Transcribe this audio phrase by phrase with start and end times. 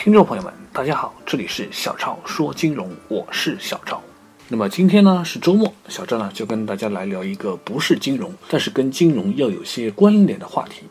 [0.00, 4.00] 听众朋友们，大家好，这里是小赵说金融，我是小赵。
[4.46, 10.84] 那么今天呢是周末，小赵呢就跟大家来聊一个不是金融，但是跟金融要有些关联的话题，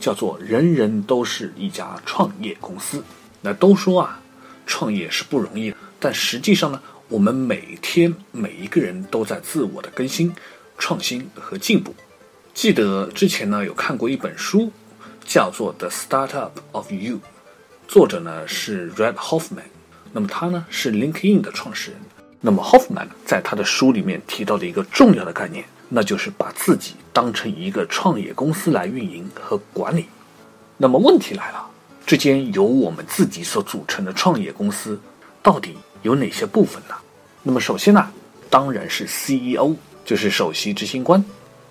[0.00, 3.04] 叫做人人都是一家创业公司。
[3.42, 4.18] 那都说啊，
[4.66, 10.34] 创业是不容易的，但实际上呢，我们每天每一个人都在自我的更新、
[10.78, 11.94] 创新和进步。
[12.54, 14.72] 记得之前呢有看过一本书，
[15.26, 17.16] 叫做《The Startup of You》。
[17.86, 19.62] 作者呢是 Red Hoffman，
[20.12, 22.00] 那么他呢是 LinkedIn 的创始人。
[22.40, 30.06] 那么 Hoffman 在他的书里面提到的一个重要的概念，那就是把自己当成一个创业公司来运营和管理。
[30.76, 31.64] 那么问题来了，
[32.04, 35.00] 这间由我们自己所组成的创业公司，
[35.42, 36.94] 到底有哪些部分呢？
[37.42, 38.10] 那么首先呢，
[38.50, 41.24] 当然是 CEO，就是首席执行官。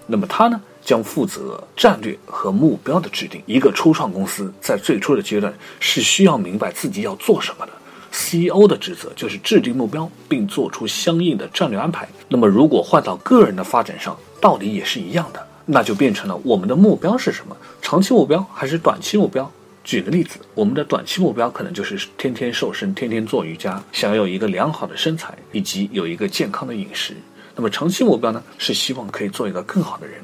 [0.08, 0.62] 那么他呢？
[0.84, 3.42] 将负责战略和目标的制定。
[3.46, 7.72] 一个初创公司在最初的阶段是需要明白自己要做什么的。
[8.12, 12.08] CEO 的职责就是制定目标，并做出相应的战略安排。
[12.28, 17.58] 那么，如果换到个人的发展上，道理也是一样的，那就变成了我们的目标是什么？
[17.82, 19.52] 长期目标还是短期目标？
[19.84, 27.16] 举个例子，我们的短期目标可能就是天天瘦身，天天做瑜伽，想要有一个良好的身材，以及有一个健康的饮食。
[27.56, 28.42] 那么长期目标呢？
[28.60, 30.22] 是希望可以做一个更好的人。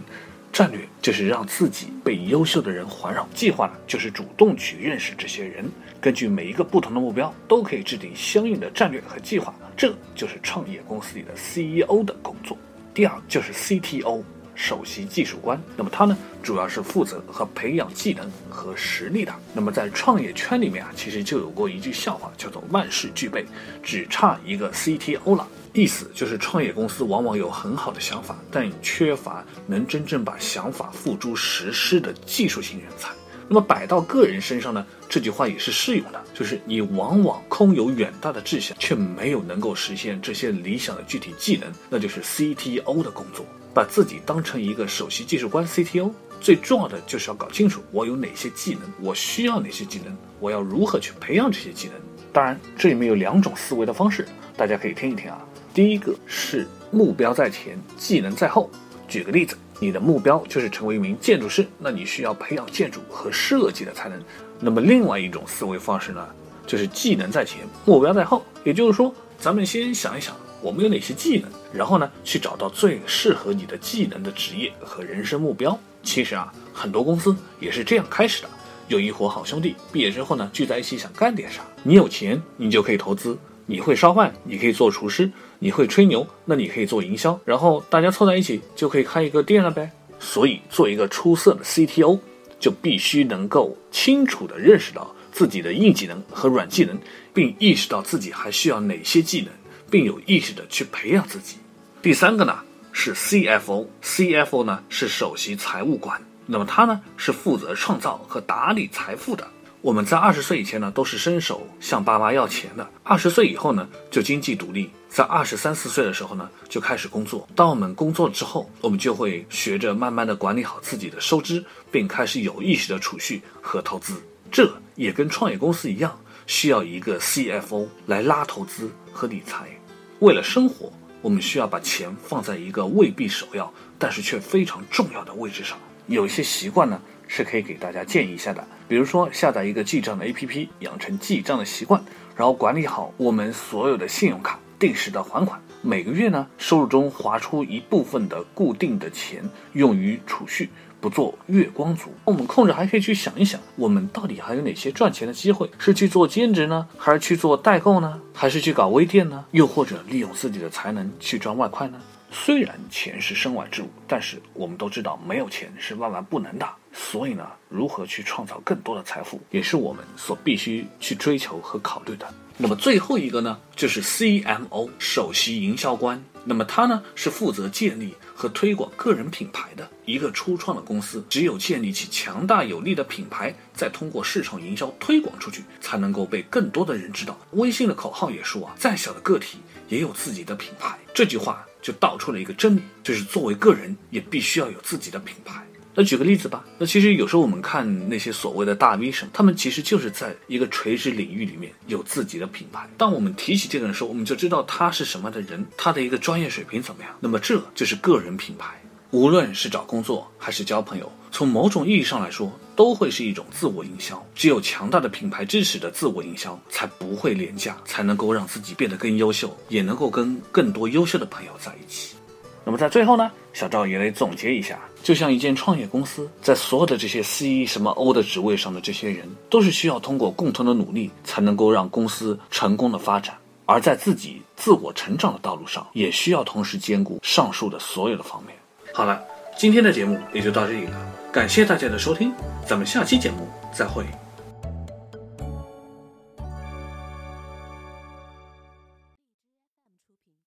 [0.51, 5.65] 战略就是让自己被优秀的人环绕，计划呢就是主动去认识这些人，
[6.01, 9.53] 根据每一个不同的目标，都可以制定相应的战略和计划。
[9.77, 12.57] 这就是创业公司里的 CEO 的工作。
[12.93, 14.21] 第二就是 CTO，
[14.61, 15.57] 首席技术官。
[15.77, 19.33] 那么他呢，主要是负责和培养技能和实力的。
[19.53, 23.45] 那么在创业圈里面啊，其实就有过一句笑话，叫做万事俱备，
[23.81, 25.47] 只差一个 CTO 了。
[25.71, 33.09] 意思就是，创业公司往往有很好的想法，但缺乏能真正把想法付诸实施的技术型人才。
[33.47, 34.85] 那么摆到个人身上呢？
[35.07, 43.45] 这句话也是适用的，就是你往往空有远大的志向，却没有能够实现这些理想的具体技能，那就是 CTO 的工作。
[43.73, 51.95] 把自己当成一个首席技术官 CTO，最重要的就是要搞清楚我有哪些技能，我需要哪些技能，我要如何去培养这些技能。
[52.31, 55.43] 当然，这里面有两种思维的方式，大家可以听一听啊。
[55.73, 58.69] 第一个是目标在前，技能在后。
[59.07, 64.21] 举个例子，你的目标就是成为一名建筑师，那你需要培养建筑和设计的才能。
[64.59, 66.27] 那么另外一种思维方式呢，
[66.67, 68.45] 就是技能在前，目标在后。
[68.63, 75.77] 也就是说，咱们先想一想我们有哪些技能，然后呢去找到最适合你的技能的职业和人生目标。
[76.03, 78.49] 其实啊，很多公司也是这样开始的，
[78.87, 81.61] 有一伙好兄弟毕业之后呢聚在一起想干点啥。
[81.83, 83.37] 你有钱，你就可以投资。
[83.65, 85.27] 你会烧饭，你可以做厨师；
[85.59, 87.39] 你会吹牛，那你可以做营销。
[87.45, 89.91] 然后大家凑在一起就可以开一个店了呗。
[90.19, 92.19] 所以，做一个出色的 CTO，
[92.59, 96.97] 就必须能够清楚地认识到自己的硬技能和软技能，
[97.31, 99.49] 并意识到自己还需要哪些技能，
[99.89, 101.57] 并有意识地去培养自己。
[102.01, 102.59] 第三个呢
[102.91, 109.47] 是 CFO，CFO 呢是首席财务官，那么他呢是负责创造和打理财富的。
[109.81, 114.89] 我们在二十岁以前呢，都是伸手向爸妈要钱的；二十岁以后呢，就经济独立。
[115.07, 117.47] 在二十三四岁的时候呢，就开始工作。
[117.55, 124.21] 当我们工作之后，我们就会学着慢慢的管理好自己的收支，并开始有意识的储蓄和投资。
[124.51, 129.78] 这也跟创业公司一样，需要一个 CFO 来拉投资和理财。
[130.19, 130.91] 为了生活，
[131.21, 135.77] 我们需要把钱放在一个未必首要，但是却非常重要的位置上。
[136.07, 137.01] 有一些习惯呢。
[137.31, 142.03] 是可以给大家建议一下的，比如说下载一个记账的 APP，养成记账的习惯，
[142.35, 152.11] 然后管理好我们所有的信用卡，定时的还款，每个月呢收入中划出一部分的固定的钱用于储蓄，不做月光族。
[152.25, 155.69] 我们空着还可以去想一想，我们到底还有哪些赚钱的机会？
[155.77, 159.45] 是去做兼职呢，还是去做代购呢，还是去搞微店呢？
[159.51, 161.99] 又或者利用自己的才能去赚外快呢？
[162.31, 166.67] 虽然钱是身外之物，但是我们都知道没有钱是万万不能的。
[166.91, 172.27] 所以呢，如何去创造更多的财富，也是我们所必须去追求和考虑的。
[172.57, 176.21] 那么最后一个呢，就是 CMO 首席营销官。
[176.45, 181.23] 那么他呢，是负责建立和推广个人品牌的一个初创的公司。
[181.29, 187.37] 只有建立起强大有力的品牌，再通过市场营销推广出去，才能够被更多的人知道。
[187.51, 189.59] 微信的口号也说啊，再小的个体
[189.89, 190.97] 也有自己的品牌。
[191.13, 195.63] 这句话就道出了一个真理，就是作为个人也必须要有自己的品牌。
[195.95, 202.87] 那举个例子吧，那其实有时候我们看那些所谓的大 V 什么，他们其实就是在一个垂直领域里面有自己的品牌。
[202.95, 207.11] 当我们提起这个人的时候，我们就知道他是什么样的人，他的一个专业水平怎么样。
[207.19, 208.79] 那么这就是个人品牌。
[209.11, 214.23] 无论是找工作还是交朋友，从某种意义上来说，都会是一种自我营销。
[214.35, 222.15] 只有强大的品牌支持的自我营销，才不会廉价，才能够让自己变得更优秀，也能够跟更多优秀的朋友在一起。
[222.63, 233.35] 那么在最后呢，小赵也来总结一下，就像一间创业公司，在所有的这些 C 什么 O 的职位上的这些人，都是需要通过共同的努力，才能够让公司成功的发展。
[233.65, 238.55] 而在自己自我成长的道路上，也需要同时兼顾上述的所有的方面。
[238.99, 239.23] 好了，
[239.55, 240.97] 今天的节目也就到这里了，
[241.31, 242.33] 感谢大家的收听，
[242.65, 244.03] 咱们下期节目再会。